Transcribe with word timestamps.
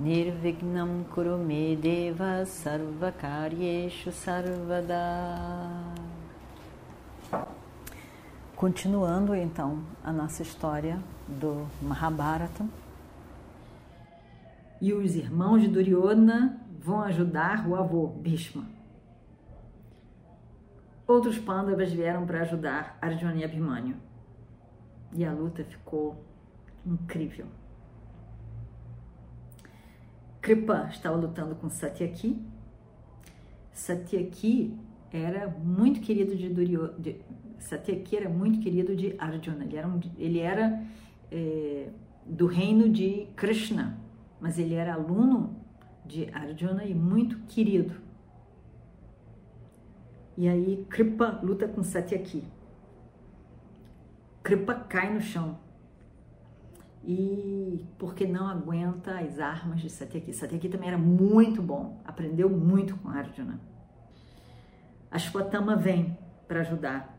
Nirvignam 0.00 1.04
Kurume 1.12 1.76
Deva 1.76 2.46
Sarvakaryeshu 2.46 4.10
Sarvada 4.10 4.96
Continuando 8.56 9.34
então 9.34 9.84
a 10.02 10.10
nossa 10.10 10.40
história 10.40 10.98
do 11.28 11.66
Mahabharata. 11.82 12.64
E 14.80 14.90
os 14.94 15.14
irmãos 15.16 15.60
de 15.60 15.68
Duryodhana 15.68 16.58
vão 16.80 17.02
ajudar 17.02 17.68
o 17.68 17.76
avô 17.76 18.06
Bhishma. 18.06 18.64
Outros 21.06 21.36
Pandavas 21.36 21.92
vieram 21.92 22.24
para 22.24 22.40
ajudar 22.40 22.96
Arjuna 23.02 23.36
e 23.36 23.44
Abhimanyu. 23.44 23.96
E 25.12 25.26
a 25.26 25.32
luta 25.32 25.62
ficou 25.62 26.24
incrível. 26.86 27.59
Kripa 30.40 30.88
estava 30.90 31.16
lutando 31.16 31.54
com 31.54 31.68
Satyaki. 31.68 32.40
Satyaki 33.72 34.76
era 35.12 35.48
muito 35.48 36.00
querido 36.00 36.34
de 36.34 36.48
Duryodhana. 36.48 37.18
Satyaki 37.58 38.16
era 38.16 38.28
muito 38.28 38.58
querido 38.60 38.96
de 38.96 39.14
Arjuna. 39.18 39.64
Ele 39.64 39.76
era, 39.76 39.88
um, 39.88 40.00
ele 40.16 40.38
era 40.38 40.82
é, 41.30 41.90
do 42.24 42.46
reino 42.46 42.88
de 42.88 43.26
Krishna, 43.36 43.98
mas 44.40 44.58
ele 44.58 44.74
era 44.74 44.94
aluno 44.94 45.56
de 46.06 46.28
Arjuna 46.32 46.84
e 46.84 46.94
muito 46.94 47.38
querido. 47.40 47.94
E 50.36 50.48
aí 50.48 50.86
Kripa 50.88 51.38
luta 51.42 51.68
com 51.68 51.82
Satyaki. 51.82 52.42
Kripa 54.42 54.74
cai 54.74 55.12
no 55.12 55.20
chão. 55.20 55.58
E 57.02 57.86
porque 57.98 58.26
não 58.26 58.46
aguenta 58.46 59.18
as 59.18 59.38
armas 59.38 59.80
de 59.80 59.88
Satyaki. 59.88 60.32
Satyaki 60.32 60.68
também 60.68 60.88
era 60.88 60.98
muito 60.98 61.62
bom, 61.62 62.00
aprendeu 62.04 62.48
muito 62.50 62.96
com 62.96 63.08
Arjuna. 63.08 63.58
Ashwatthama 65.10 65.76
vem 65.76 66.16
para 66.46 66.60
ajudar. 66.60 67.18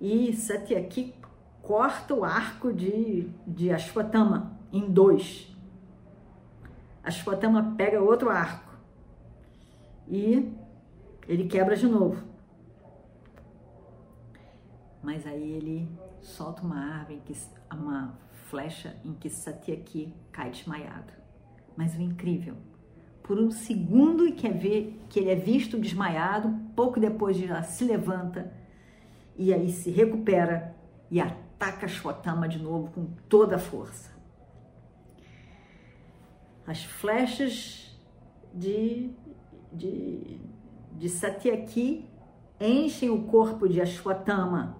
E 0.00 0.32
Satyaki 0.32 1.14
corta 1.62 2.14
o 2.14 2.24
arco 2.24 2.72
de, 2.72 3.30
de 3.46 3.70
Ashwatthama 3.70 4.58
em 4.72 4.90
dois. 4.90 5.54
Ashwatthama 7.02 7.74
pega 7.76 8.00
outro 8.00 8.30
arco 8.30 8.76
e 10.06 10.52
ele 11.26 11.46
quebra 11.46 11.76
de 11.76 11.86
novo. 11.86 12.27
Mas 15.02 15.26
aí 15.26 15.52
ele 15.52 15.88
solta 16.20 16.62
uma 16.62 16.78
árvore, 16.78 17.22
que, 17.24 17.36
uma 17.72 18.18
flecha 18.48 18.96
em 19.04 19.14
que 19.14 19.28
Satyaki 19.28 20.14
cai 20.32 20.50
desmaiado. 20.50 21.12
Mas 21.76 21.94
o 21.94 22.00
incrível, 22.00 22.56
por 23.22 23.38
um 23.38 23.50
segundo 23.50 24.32
que, 24.32 24.46
é 24.46 24.50
ver, 24.50 25.00
que 25.08 25.20
ele 25.20 25.30
é 25.30 25.36
visto 25.36 25.78
desmaiado, 25.78 26.54
pouco 26.74 26.98
depois 26.98 27.36
já 27.36 27.62
se 27.62 27.84
levanta 27.84 28.52
e 29.36 29.52
aí 29.52 29.70
se 29.70 29.90
recupera 29.90 30.74
e 31.10 31.20
ataca 31.20 31.86
Shwatama 31.86 32.48
de 32.48 32.58
novo 32.58 32.90
com 32.90 33.06
toda 33.28 33.56
a 33.56 33.58
força. 33.58 34.10
As 36.66 36.84
flechas 36.84 37.96
de, 38.52 39.10
de, 39.72 40.40
de 40.92 41.08
Satyaki 41.08 42.04
enchem 42.60 43.08
o 43.10 43.22
corpo 43.24 43.68
de 43.68 43.80
Ashwatthama 43.80 44.76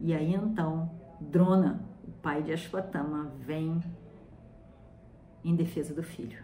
e 0.00 0.14
aí 0.14 0.34
então 0.34 0.90
Drona, 1.20 1.84
o 2.02 2.10
pai 2.10 2.42
de 2.42 2.52
Ashwatthama, 2.52 3.32
vem 3.38 3.82
em 5.44 5.54
defesa 5.54 5.92
do 5.92 6.02
filho. 6.02 6.42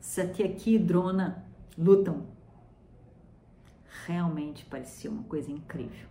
Satyaki 0.00 0.74
e 0.74 0.78
Drona 0.78 1.44
lutam. 1.76 2.26
Realmente 4.06 4.64
parecia 4.64 5.10
uma 5.10 5.22
coisa 5.24 5.50
incrível. 5.50 6.08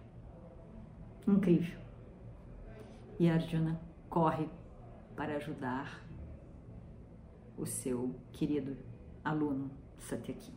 Incrível. 1.28 1.80
E 3.20 3.30
Arjuna 3.30 3.80
corre 4.10 4.50
para 5.16 5.36
ajudar 5.38 6.04
o 7.58 7.66
seu 7.66 8.16
querido 8.32 8.78
aluno 9.24 9.70
Satyaki. 10.00 10.52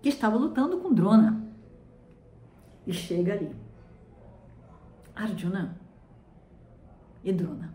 Que 0.00 0.08
estava 0.08 0.36
lutando 0.36 0.78
com 0.78 0.94
Drona. 0.94 1.49
E 2.86 2.92
chega 2.92 3.34
ali. 3.34 3.54
Arjuna 5.14 5.78
e 7.22 7.32
Drona. 7.32 7.74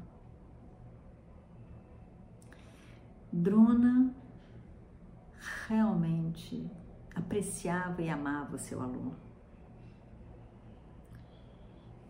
Drona 3.32 4.14
realmente 5.68 6.70
apreciava 7.14 8.02
e 8.02 8.10
amava 8.10 8.56
o 8.56 8.60
seu 8.60 8.82
aluno. 8.82 9.16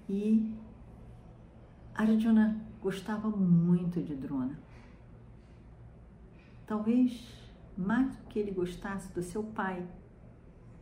E 0.08 0.56
Arjuna 1.94 2.62
gostava 2.82 3.30
muito 3.30 4.02
de 4.02 4.16
Drona. 4.16 4.60
Talvez 6.68 7.36
mais 7.78 8.16
do 8.16 8.24
que 8.28 8.40
ele 8.40 8.52
gostasse 8.52 9.12
do 9.14 9.22
seu 9.22 9.44
pai, 9.44 9.86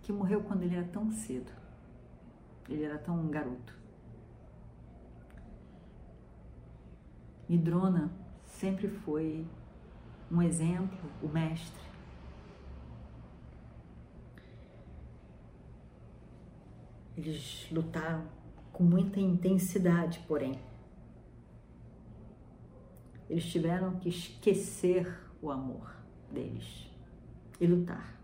que 0.02 0.12
morreu 0.12 0.42
quando 0.44 0.64
ele 0.64 0.76
era 0.76 0.88
tão 0.88 1.10
cedo. 1.12 1.63
Ele 2.70 2.84
era 2.84 2.98
tão 2.98 3.28
garoto. 3.30 3.78
E 7.50 7.58
Drona 7.58 8.12
sempre 8.46 8.88
foi 8.88 9.46
um 10.32 10.42
exemplo, 10.42 11.10
o 11.22 11.28
mestre. 11.28 11.84
Eles 17.16 17.68
lutaram 17.72 18.26
com 18.72 18.84
muita 18.84 19.20
intensidade, 19.20 20.24
porém. 20.28 20.60
Eles 23.30 23.46
tiveram 23.46 24.00
que 24.00 24.10
esquecer 24.10 25.20
o 25.42 25.52
amor 25.52 25.96
deles 26.32 26.90
e 27.60 27.68
lutar. 27.68 28.23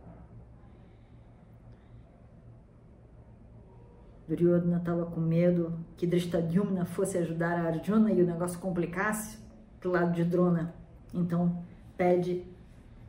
Duryodhana 4.29 4.77
estava 4.77 5.07
com 5.07 5.19
medo 5.19 5.73
que 5.97 6.05
Drishtadyumna 6.05 6.85
fosse 6.85 7.17
ajudar 7.17 7.57
a 7.57 7.67
Arjuna 7.67 8.11
e 8.11 8.21
o 8.21 8.25
negócio 8.25 8.59
complicasse 8.59 9.39
pro 9.79 9.89
lado 9.89 10.13
de 10.13 10.23
Drona. 10.23 10.75
Então 11.11 11.63
pede 11.97 12.45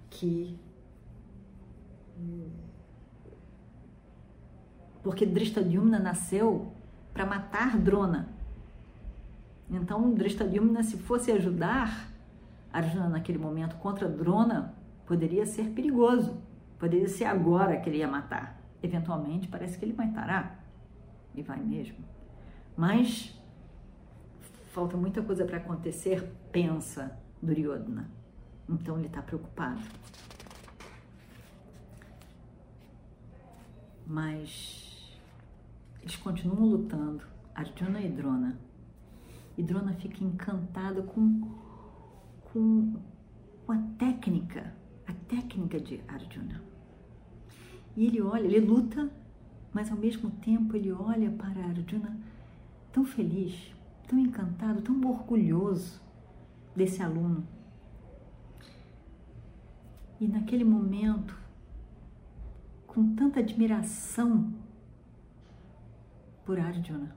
que 0.09 0.59
porque 5.03 5.27
Drishtadyumna 5.27 5.99
nasceu 5.99 6.73
para 7.13 7.27
matar 7.27 7.77
Drona. 7.77 8.31
Então 9.69 10.15
Drishtadyumna 10.15 10.83
se 10.83 10.97
fosse 10.97 11.31
ajudar 11.31 12.09
Arjuna 12.73 13.11
naquele 13.11 13.39
momento 13.39 13.77
contra 13.77 14.09
Drona, 14.09 14.75
poderia 15.05 15.45
ser 15.45 15.69
perigoso. 15.71 16.41
Poderia 16.79 17.09
ser 17.09 17.27
agora 17.27 17.77
que 17.77 17.91
ele 17.91 17.99
ia 17.99 18.09
matar. 18.09 18.59
Eventualmente 18.83 19.49
parece 19.49 19.79
que 19.79 19.85
ele 19.85 19.93
matará 19.93 20.60
e 21.35 21.43
vai 21.43 21.61
mesmo. 21.61 21.97
Mas 22.77 23.39
falta 24.73 24.97
muita 24.97 25.23
coisa 25.23 25.45
para 25.45 25.59
acontecer, 25.59 26.23
pensa 26.53 27.19
Duryodhana. 27.43 28.11
Então 28.69 28.97
ele 28.99 29.07
está 29.07 29.21
preocupado. 29.23 29.83
Mas 34.07 35.19
eles 36.03 36.17
continuam 36.17 36.65
lutando, 36.65 37.25
Arjuna 37.55 38.01
e 38.01 38.09
Drona. 38.09 38.59
E 39.57 39.63
Drona 39.63 39.93
fica 39.95 40.25
encantado 40.25 41.03
com, 41.03 41.43
com, 42.53 42.97
com 43.67 43.73
a 43.73 43.79
técnica, 43.99 44.75
a 45.07 45.13
técnica 45.29 45.79
de 45.79 46.01
Arjuna. 46.09 46.63
E 47.97 48.07
ele 48.07 48.23
olha, 48.23 48.47
ele 48.47 48.61
luta 48.61 49.11
mas 49.73 49.91
ao 49.91 49.97
mesmo 49.97 50.31
tempo 50.31 50.77
ele 50.77 50.93
olha 50.93 51.31
para 51.31 51.67
Arjuna 51.67 52.17
tão 52.93 53.05
feliz, 53.05 53.75
tão 54.09 54.19
encantado, 54.19 54.83
tão 54.83 55.01
orgulhoso 55.09 56.01
desse 56.75 57.03
aluno 57.03 57.47
E 60.21 60.29
naquele 60.29 60.65
momento, 60.65 61.35
com 62.87 63.15
tanta 63.15 63.41
admiração 63.41 64.53
por 66.45 66.61
Arjuna, 66.61 67.17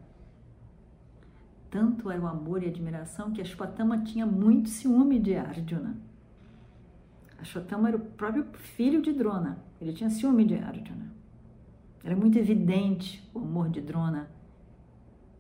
tanto 1.69 2.09
era 2.09 2.21
o 2.21 2.27
amor 2.27 2.63
e 2.63 2.67
admiração 2.67 3.33
que 3.33 3.41
Ashwatthama 3.41 4.03
tinha 4.05 4.25
muito 4.25 4.69
ciúme 4.69 5.19
de 5.19 5.35
Arjuna. 5.35 5.97
Ashwatthama 7.37 7.89
era 7.89 7.97
o 7.97 7.99
próprio 7.99 8.45
filho 8.53 9.01
de 9.01 9.11
Drona, 9.11 9.57
ele 9.81 9.91
tinha 9.91 10.09
ciúme 10.09 10.45
de 10.45 10.55
Arjuna. 10.55 11.11
Era 12.03 12.15
muito 12.15 12.37
evidente 12.37 13.27
o 13.33 13.39
amor 13.39 13.69
de 13.69 13.79
Drona 13.79 14.29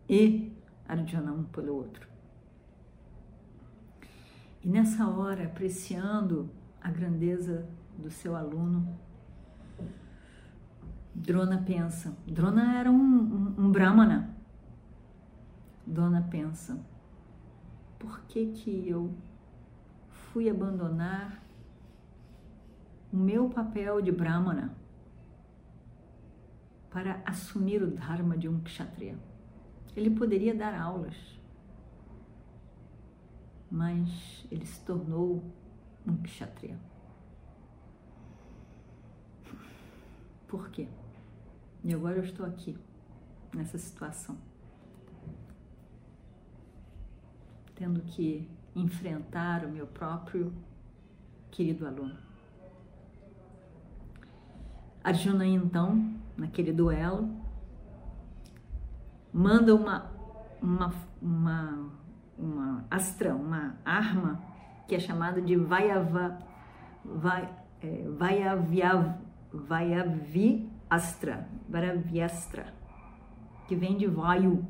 e 0.07 0.53
Arjuna 0.87 1.33
um 1.33 1.43
pelo 1.43 1.75
outro. 1.75 2.07
E 4.63 4.69
nessa 4.69 5.05
hora, 5.07 5.43
apreciando 5.43 6.49
a 6.81 6.89
grandeza 6.89 7.67
do 7.97 8.09
seu 8.09 8.35
aluno, 8.35 8.97
Drona 11.13 11.57
pensa. 11.57 12.15
Drona 12.25 12.77
era 12.77 12.89
um, 12.89 12.95
um, 12.95 13.65
um 13.65 13.71
brahmana. 13.71 14.33
Drona 15.85 16.21
pensa: 16.31 16.79
por 17.99 18.21
que 18.21 18.47
que 18.47 18.89
eu 18.89 19.13
fui 20.09 20.49
abandonar 20.49 21.43
o 23.11 23.17
meu 23.17 23.49
papel 23.49 24.01
de 24.01 24.11
brahmana 24.11 24.73
para 26.93 27.23
assumir 27.25 27.81
o 27.81 27.89
dharma 27.89 28.37
de 28.37 28.47
um 28.47 28.61
kshatriya? 28.61 29.17
Ele 29.95 30.11
poderia 30.11 30.53
dar 30.53 30.79
aulas, 30.79 31.15
mas 33.69 34.45
ele 34.51 34.65
se 34.65 34.79
tornou 34.85 35.43
um 36.05 36.15
kshatriya. 36.17 36.79
Por 40.47 40.69
quê? 40.69 40.87
E 41.83 41.91
agora 41.91 42.17
eu 42.17 42.23
estou 42.23 42.45
aqui, 42.45 42.77
nessa 43.51 43.79
situação, 43.79 44.37
tendo 47.73 48.01
que 48.01 48.47
enfrentar 48.75 49.65
o 49.65 49.69
meu 49.69 49.87
próprio 49.87 50.53
querido 51.49 51.87
aluno. 51.87 52.17
Arjuna, 55.03 55.45
então, 55.45 56.22
naquele 56.37 56.71
duelo, 56.71 57.29
manda 59.31 59.73
uma, 59.75 60.11
uma, 60.61 60.93
uma, 61.21 61.89
uma 62.37 62.85
astra, 62.89 63.35
uma 63.35 63.75
arma 63.85 64.41
que 64.87 64.95
é 64.95 64.99
chamada 64.99 65.41
de 65.41 65.55
Vayava, 65.55 66.39
vai, 67.03 67.49
é, 67.81 68.07
Vayavyav, 68.09 69.15
Vayavi 69.51 70.69
Astra, 70.89 71.47
Varavyastra, 71.67 72.73
que 73.67 73.75
vem 73.75 73.97
de 73.97 74.05
Vayu. 74.05 74.63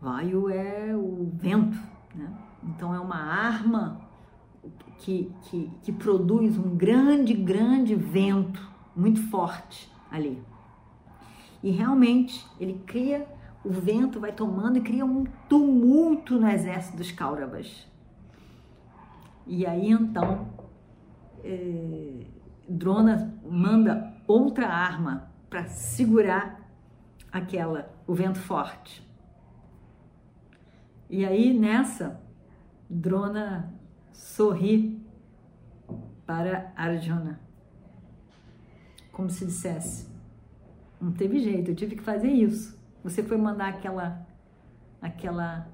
Vayu 0.00 0.48
é 0.48 0.96
o 0.96 1.30
vento, 1.32 1.78
né? 2.14 2.36
Então 2.64 2.92
é 2.92 2.98
uma 2.98 3.16
arma 3.16 4.00
que, 4.98 5.32
que, 5.42 5.70
que 5.82 5.92
produz 5.92 6.56
um 6.56 6.76
grande, 6.76 7.34
grande 7.34 7.94
vento, 7.94 8.70
muito 8.94 9.20
forte 9.28 9.90
ali. 10.10 10.42
E 11.62 11.70
realmente 11.70 12.46
ele 12.60 12.82
cria, 12.86 13.26
o 13.64 13.70
vento 13.70 14.20
vai 14.20 14.32
tomando 14.32 14.78
e 14.78 14.80
cria 14.80 15.04
um 15.04 15.24
tumulto 15.48 16.38
no 16.38 16.48
exército 16.48 16.96
dos 16.96 17.10
Kauravas. 17.10 17.88
E 19.46 19.66
aí 19.66 19.90
então 19.90 20.48
é, 21.42 22.24
Drona 22.68 23.34
manda 23.44 24.14
outra 24.26 24.68
arma 24.68 25.30
para 25.50 25.66
segurar 25.66 26.60
aquela, 27.30 27.92
o 28.06 28.14
vento 28.14 28.38
forte. 28.38 29.06
E 31.10 31.24
aí 31.24 31.52
nessa, 31.52 32.20
Drona 32.88 33.81
sorri 34.12 35.00
para 36.26 36.72
Arjuna, 36.76 37.40
como 39.10 39.28
se 39.30 39.44
dissesse: 39.44 40.08
não 41.00 41.12
teve 41.12 41.38
jeito, 41.38 41.70
eu 41.70 41.74
tive 41.74 41.96
que 41.96 42.02
fazer 42.02 42.30
isso. 42.30 42.80
Você 43.02 43.22
foi 43.22 43.36
mandar 43.36 43.68
aquela 43.68 44.26
aquela 45.00 45.68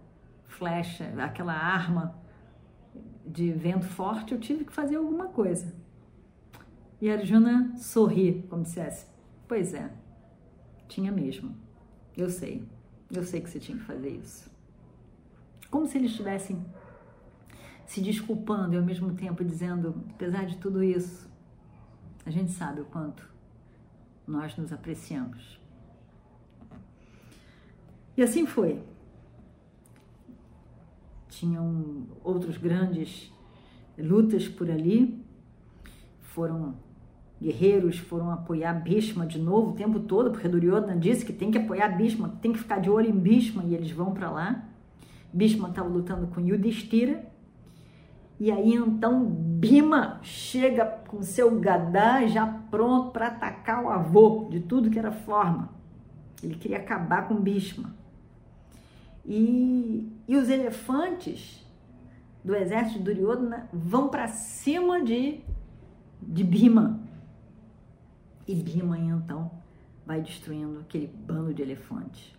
flecha, 0.46 1.12
aquela 1.22 1.52
arma 1.52 2.18
de 3.26 3.52
vento 3.52 3.84
forte, 3.84 4.32
eu 4.32 4.40
tive 4.40 4.64
que 4.64 4.72
fazer 4.72 4.96
alguma 4.96 5.28
coisa. 5.28 5.74
E 7.00 7.10
Arjuna 7.10 7.76
sorri, 7.76 8.44
como 8.48 8.62
dissesse: 8.62 9.06
Pois 9.46 9.74
é, 9.74 9.90
tinha 10.88 11.12
mesmo. 11.12 11.54
Eu 12.16 12.30
sei, 12.30 12.66
eu 13.10 13.22
sei 13.22 13.40
que 13.40 13.50
você 13.50 13.60
tinha 13.60 13.78
que 13.78 13.84
fazer 13.84 14.08
isso. 14.08 14.50
Como 15.70 15.86
se 15.86 15.98
eles 15.98 16.10
estivessem 16.10 16.64
se 17.88 18.02
desculpando 18.02 18.74
e 18.74 18.76
ao 18.76 18.84
mesmo 18.84 19.14
tempo 19.14 19.42
dizendo: 19.42 19.94
apesar 20.10 20.44
de 20.44 20.58
tudo 20.58 20.82
isso, 20.84 21.26
a 22.24 22.30
gente 22.30 22.52
sabe 22.52 22.82
o 22.82 22.84
quanto 22.84 23.26
nós 24.26 24.54
nos 24.56 24.72
apreciamos. 24.72 25.58
E 28.14 28.22
assim 28.22 28.46
foi. 28.46 28.82
Tinham 31.30 32.06
outros 32.22 32.58
grandes 32.58 33.32
lutas 33.96 34.46
por 34.46 34.70
ali, 34.70 35.24
foram 36.20 36.76
guerreiros 37.40 37.98
foram 37.98 38.32
apoiar 38.32 38.74
Bhishma 38.74 39.24
de 39.24 39.38
novo 39.38 39.70
o 39.70 39.74
tempo 39.74 40.00
todo, 40.00 40.32
porque 40.32 40.48
Duryodhana 40.48 40.96
disse 40.96 41.24
que 41.24 41.32
tem 41.32 41.52
que 41.52 41.58
apoiar 41.58 41.96
Bhishma, 41.96 42.36
tem 42.42 42.52
que 42.52 42.58
ficar 42.58 42.80
de 42.80 42.90
olho 42.90 43.08
em 43.08 43.18
Bhishma 43.18 43.62
e 43.64 43.74
eles 43.74 43.92
vão 43.92 44.12
para 44.12 44.28
lá. 44.28 44.68
Bhishma 45.32 45.68
estava 45.68 45.88
lutando 45.88 46.26
com 46.26 46.40
Yudhishthira 46.40 47.27
e 48.40 48.52
aí 48.52 48.74
então 48.74 49.24
Bima 49.24 50.20
chega 50.22 50.86
com 50.86 51.22
seu 51.22 51.58
gadá 51.58 52.24
já 52.26 52.46
pronto 52.70 53.10
para 53.10 53.28
atacar 53.28 53.82
o 53.82 53.88
avô 53.88 54.46
de 54.48 54.60
tudo 54.60 54.90
que 54.90 54.98
era 54.98 55.10
forma. 55.10 55.70
Ele 56.40 56.54
queria 56.54 56.78
acabar 56.78 57.26
com 57.26 57.34
Bhishma. 57.34 57.92
E, 59.26 60.08
e 60.28 60.36
os 60.36 60.48
elefantes 60.48 61.66
do 62.44 62.54
exército 62.54 62.98
de 62.98 63.04
Duryodhana 63.04 63.68
vão 63.72 64.08
para 64.08 64.28
cima 64.28 65.02
de, 65.02 65.40
de 66.22 66.44
Bima. 66.44 67.00
E 68.46 68.54
Bima 68.54 68.96
então 68.96 69.50
vai 70.06 70.22
destruindo 70.22 70.78
aquele 70.78 71.08
bando 71.08 71.52
de 71.52 71.60
elefantes. 71.60 72.32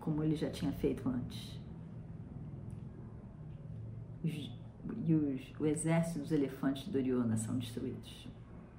Como 0.00 0.24
ele 0.24 0.34
já 0.34 0.50
tinha 0.50 0.72
feito 0.72 1.08
antes 1.08 1.57
e 4.24 5.14
os, 5.14 5.60
o 5.60 5.66
exército 5.66 6.20
dos 6.20 6.32
elefantes 6.32 6.84
de 6.84 6.90
Doriona 6.90 7.36
são 7.36 7.58
destruídos 7.58 8.28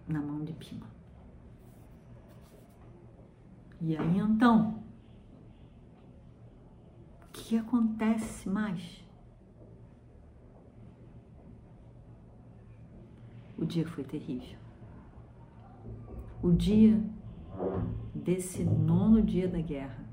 na 0.08 0.22
mão 0.22 0.43
de 0.43 0.53
Pima. 0.53 0.88
E 3.81 3.96
aí 3.96 4.17
então, 4.17 4.84
o 7.24 7.31
que 7.31 7.58
acontece 7.58 8.50
mais? 8.50 9.03
O 13.58 13.65
dia 13.65 13.88
foi 13.88 14.03
terrível. 14.03 14.58
O 16.41 16.51
dia 16.51 17.01
desse 18.13 18.63
nono 18.63 19.22
dia 19.22 19.48
da 19.48 19.62
guerra 19.62 20.05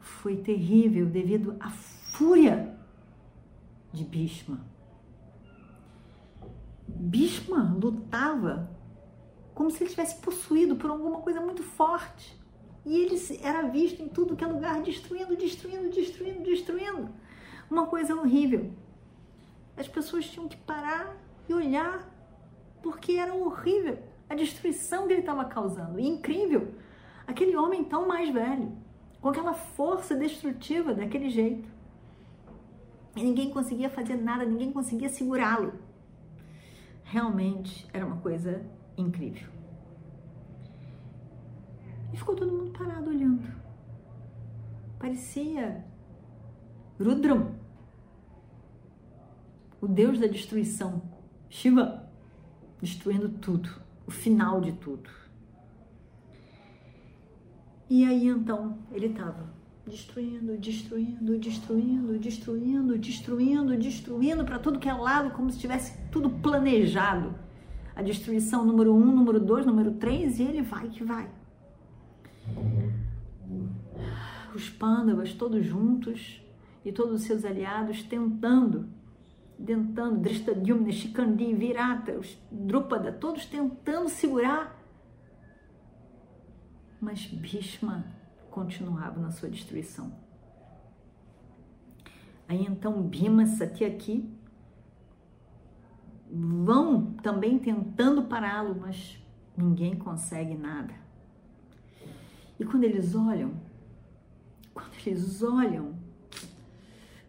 foi 0.00 0.36
terrível 0.36 1.06
devido 1.06 1.56
à 1.60 1.70
fúria 1.70 2.73
de 3.94 4.04
Bhishma. 4.04 4.60
Bhishma 6.86 7.76
lutava 7.80 8.70
como 9.54 9.70
se 9.70 9.78
ele 9.78 9.84
estivesse 9.84 10.20
possuído 10.20 10.76
por 10.76 10.90
alguma 10.90 11.20
coisa 11.20 11.40
muito 11.40 11.62
forte. 11.62 12.38
E 12.84 12.98
ele 12.98 13.16
era 13.42 13.62
visto 13.62 14.02
em 14.02 14.08
tudo 14.08 14.36
que 14.36 14.44
é 14.44 14.46
lugar, 14.46 14.82
destruindo, 14.82 15.36
destruindo, 15.36 15.88
destruindo, 15.90 16.42
destruindo. 16.42 17.08
Uma 17.70 17.86
coisa 17.86 18.14
horrível. 18.14 18.72
As 19.76 19.88
pessoas 19.88 20.26
tinham 20.26 20.48
que 20.48 20.56
parar 20.56 21.16
e 21.48 21.54
olhar, 21.54 22.06
porque 22.82 23.12
era 23.12 23.32
horrível 23.34 23.98
a 24.28 24.34
destruição 24.34 25.06
que 25.06 25.14
ele 25.14 25.20
estava 25.20 25.44
causando. 25.46 25.98
E 25.98 26.06
incrível, 26.06 26.74
aquele 27.26 27.56
homem 27.56 27.84
tão 27.84 28.06
mais 28.06 28.28
velho, 28.28 28.72
com 29.20 29.28
aquela 29.30 29.54
força 29.54 30.14
destrutiva 30.14 30.92
daquele 30.92 31.30
jeito. 31.30 31.73
E 33.16 33.22
ninguém 33.22 33.50
conseguia 33.50 33.88
fazer 33.88 34.16
nada, 34.16 34.44
ninguém 34.44 34.72
conseguia 34.72 35.08
segurá-lo. 35.08 35.72
Realmente 37.04 37.86
era 37.92 38.04
uma 38.04 38.16
coisa 38.16 38.64
incrível. 38.96 39.48
E 42.12 42.16
ficou 42.16 42.34
todo 42.34 42.52
mundo 42.52 42.76
parado 42.76 43.10
olhando. 43.10 43.48
Parecia 44.98 45.84
Rudram, 46.98 47.54
o 49.80 49.86
deus 49.86 50.18
da 50.18 50.26
destruição, 50.26 51.02
Shiva, 51.48 52.08
destruindo 52.80 53.28
tudo, 53.28 53.68
o 54.06 54.10
final 54.10 54.60
de 54.60 54.72
tudo. 54.72 55.10
E 57.90 58.04
aí 58.04 58.28
então 58.28 58.78
ele 58.92 59.06
estava 59.06 59.52
destruindo, 59.86 60.56
destruindo, 60.56 61.38
destruindo, 61.38 62.18
destruindo, 62.18 62.98
destruindo, 62.98 63.76
destruindo 63.76 64.44
para 64.44 64.58
tudo 64.58 64.78
que 64.78 64.88
é 64.88 64.94
lado, 64.94 65.30
como 65.30 65.50
se 65.50 65.58
tivesse 65.58 65.98
tudo 66.10 66.30
planejado. 66.30 67.34
A 67.94 68.02
destruição 68.02 68.64
número 68.64 68.94
um, 68.94 69.14
número 69.14 69.38
dois, 69.38 69.64
número 69.66 69.92
três, 69.92 70.38
e 70.38 70.42
ele 70.42 70.62
vai 70.62 70.88
que 70.88 71.04
vai. 71.04 71.30
Os 74.54 74.70
pândavas 74.70 75.34
todos 75.34 75.64
juntos 75.64 76.40
e 76.84 76.90
todos 76.90 77.20
os 77.20 77.22
seus 77.22 77.44
aliados 77.44 78.02
tentando, 78.02 78.88
tentando, 79.64 80.20
Drishtadyumna, 80.20 80.90
Shikandi, 80.90 81.54
Virata, 81.54 82.18
Drupada, 82.50 83.12
todos 83.12 83.46
tentando 83.46 84.08
segurar. 84.08 84.80
Mas 87.00 87.26
Bhishma 87.26 88.23
continuava 88.54 89.20
na 89.20 89.32
sua 89.32 89.50
destruição. 89.50 90.12
Aí 92.46 92.64
então 92.64 93.02
Bhima, 93.02 93.44
Satyaki 93.46 94.30
vão 96.30 97.14
também 97.14 97.58
tentando 97.58 98.22
pará-lo, 98.22 98.76
mas 98.80 99.20
ninguém 99.56 99.96
consegue 99.96 100.54
nada. 100.54 100.94
E 102.56 102.64
quando 102.64 102.84
eles 102.84 103.16
olham, 103.16 103.54
quando 104.72 104.94
eles 105.04 105.42
olham 105.42 105.98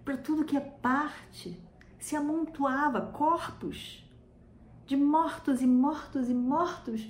para 0.04 0.18
tudo 0.18 0.46
que 0.46 0.56
é 0.56 0.62
parte, 0.62 1.60
se 1.98 2.16
amontoava 2.16 3.02
corpos 3.02 4.08
de 4.86 4.96
mortos 4.96 5.60
e 5.60 5.66
mortos 5.66 6.30
e 6.30 6.36
mortos 6.36 7.10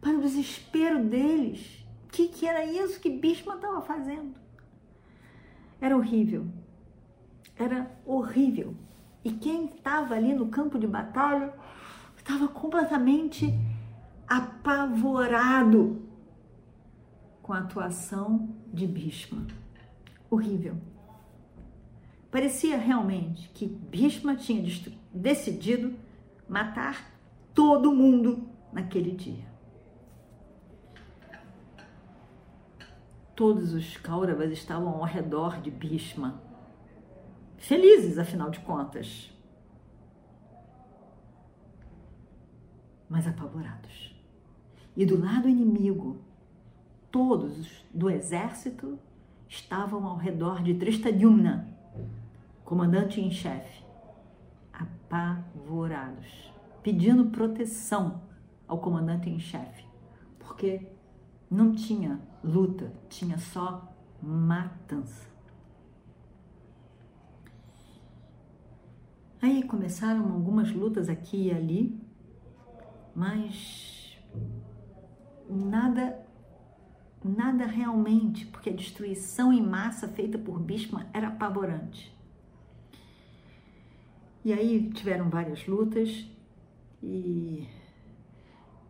para 0.00 0.10
o 0.10 0.20
desespero 0.20 1.04
deles. 1.04 1.83
Que, 2.14 2.28
que 2.28 2.46
era 2.46 2.64
isso 2.64 3.00
que 3.00 3.10
Bhishma 3.10 3.56
estava 3.56 3.82
fazendo? 3.82 4.36
Era 5.80 5.96
horrível. 5.96 6.46
Era 7.56 7.90
horrível. 8.06 8.76
E 9.24 9.32
quem 9.32 9.64
estava 9.64 10.14
ali 10.14 10.32
no 10.32 10.46
campo 10.46 10.78
de 10.78 10.86
batalha 10.86 11.52
estava 12.16 12.46
completamente 12.46 13.52
apavorado 14.28 16.06
com 17.42 17.52
a 17.52 17.58
atuação 17.58 18.48
de 18.72 18.86
Bhishma. 18.86 19.48
Horrível. 20.30 20.76
Parecia 22.30 22.76
realmente 22.76 23.48
que 23.48 23.66
Bhishma 23.66 24.36
tinha 24.36 24.64
decidido 25.12 25.96
matar 26.48 27.10
todo 27.52 27.92
mundo 27.92 28.48
naquele 28.72 29.10
dia. 29.10 29.53
Todos 33.34 33.74
os 33.74 33.96
Kauravas 33.96 34.52
estavam 34.52 34.88
ao 34.88 35.02
redor 35.02 35.60
de 35.60 35.68
Bhishma, 35.68 36.40
felizes 37.58 38.16
afinal 38.16 38.48
de 38.48 38.60
contas, 38.60 39.30
mas 43.08 43.26
apavorados. 43.26 44.14
E 44.96 45.04
do 45.04 45.20
lado 45.20 45.48
inimigo, 45.48 46.18
todos 47.10 47.84
do 47.92 48.08
exército 48.08 48.98
estavam 49.48 50.06
ao 50.06 50.16
redor 50.16 50.62
de 50.62 50.74
Tristadyumna, 50.74 51.68
comandante 52.64 53.20
em 53.20 53.32
chefe, 53.32 53.84
apavorados, 54.72 56.52
pedindo 56.84 57.26
proteção 57.26 58.22
ao 58.68 58.78
comandante 58.78 59.28
em 59.28 59.40
chefe, 59.40 59.84
porque 60.38 60.86
não 61.50 61.72
tinha 61.72 62.20
luta, 62.44 62.92
tinha 63.08 63.38
só 63.38 63.92
matança. 64.22 65.26
Aí 69.40 69.62
começaram 69.62 70.32
algumas 70.32 70.70
lutas 70.72 71.08
aqui 71.08 71.48
e 71.48 71.50
ali, 71.50 72.00
mas 73.14 74.18
nada 75.48 76.24
nada 77.24 77.64
realmente, 77.64 78.44
porque 78.46 78.68
a 78.68 78.72
destruição 78.72 79.50
em 79.50 79.62
massa 79.62 80.06
feita 80.06 80.36
por 80.36 80.60
Bhishma 80.60 81.06
era 81.12 81.28
apavorante. 81.28 82.14
E 84.44 84.52
aí 84.52 84.90
tiveram 84.90 85.30
várias 85.30 85.66
lutas 85.66 86.28
e, 87.02 87.66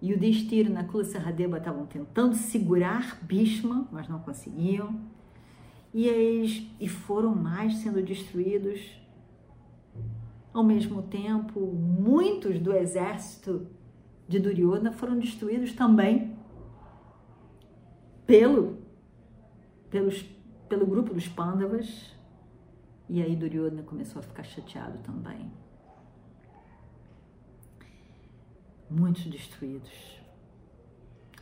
e 0.05 0.13
o 0.13 0.19
Destiro 0.19 0.71
na 0.71 0.85
Kula 0.85 1.03
Saradeva 1.03 1.57
estavam 1.57 1.87
tentando 1.87 2.35
segurar 2.35 3.19
Bhishma, 3.23 3.89
mas 3.91 4.07
não 4.07 4.19
conseguiam. 4.19 5.01
E 5.95 6.07
eles 6.07 6.63
e 6.79 6.87
foram 6.87 7.35
mais 7.35 7.77
sendo 7.77 8.03
destruídos. 8.03 8.83
Ao 10.53 10.63
mesmo 10.63 11.01
tempo, 11.05 11.59
muitos 11.59 12.59
do 12.59 12.75
exército 12.75 13.67
de 14.29 14.39
Duryodhana 14.39 14.93
foram 14.93 15.19
destruídos 15.19 15.73
também 15.73 16.37
pelo, 18.27 18.77
pelos, 19.89 20.21
pelo 20.69 20.85
grupo 20.85 21.15
dos 21.15 21.27
Pandavas. 21.29 22.15
E 23.09 23.23
aí 23.23 23.35
Duryodhana 23.35 23.83
começou 23.83 24.21
a 24.21 24.23
ficar 24.23 24.45
chateado 24.45 24.99
também. 24.99 25.51
Muitos 28.91 29.25
destruídos. 29.27 30.21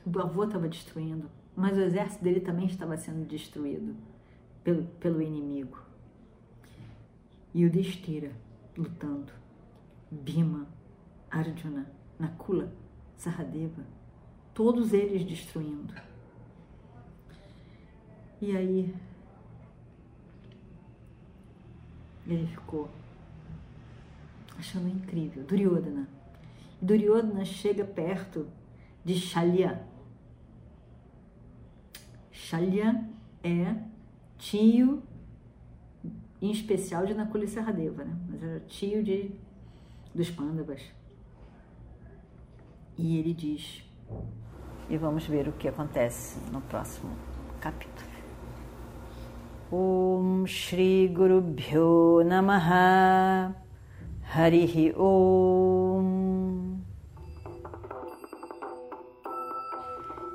O 0.04 0.18
avô 0.18 0.44
estava 0.44 0.68
destruindo, 0.68 1.30
mas 1.56 1.76
o 1.76 1.80
exército 1.80 2.24
dele 2.24 2.40
também 2.40 2.66
estava 2.66 2.96
sendo 2.96 3.26
destruído 3.26 3.94
pelo, 4.64 4.84
pelo 5.00 5.20
inimigo. 5.20 5.78
E 7.54 7.66
o 7.66 7.70
Destira 7.70 8.32
lutando. 8.76 9.32
Bima, 10.10 10.66
Arjuna, 11.30 11.90
Nakula, 12.18 12.72
Sahadeva, 13.16 13.82
todos 14.52 14.92
eles 14.92 15.24
destruindo. 15.24 15.94
E 18.40 18.56
aí 18.56 18.94
ele 22.26 22.46
ficou 22.46 22.88
achando 24.58 24.88
incrível. 24.88 25.44
Duryodhana. 25.44 26.08
Duryodhana 26.82 27.44
chega 27.44 27.84
perto 27.84 28.48
de 29.04 29.14
Shalya. 29.14 29.86
Shalya 32.32 33.08
é 33.44 33.76
tio, 34.36 35.00
em 36.40 36.50
especial 36.50 37.06
de 37.06 37.14
Nakula 37.14 37.46
Saradeva, 37.46 38.04
né? 38.04 38.16
Mas 38.28 38.42
era 38.42 38.60
tio 38.66 39.00
de, 39.04 39.30
dos 40.12 40.28
Pandavas. 40.30 40.82
E 42.98 43.16
ele 43.16 43.32
diz, 43.32 43.84
e 44.90 44.96
vamos 44.96 45.24
ver 45.26 45.46
o 45.46 45.52
que 45.52 45.68
acontece 45.68 46.38
no 46.50 46.60
próximo 46.62 47.12
capítulo. 47.60 48.10
Om 49.70 50.46
Shri 50.46 51.08
Guru 51.08 51.40
Bhyo 51.40 52.22
Namaha 52.24 53.54
Harihi 54.34 54.92
Om 54.96 56.41